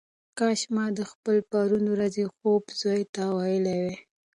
کاشکي 0.37 0.71
ما 0.75 0.85
خپل 1.11 1.35
د 1.43 1.47
پرون 1.51 1.85
ورځې 1.93 2.23
خوب 2.35 2.63
زوی 2.79 3.01
ته 3.13 3.21
ویلی 3.37 3.77
وای. 3.81 3.97